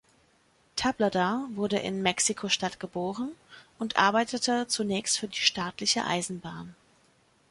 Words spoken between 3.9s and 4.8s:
arbeitete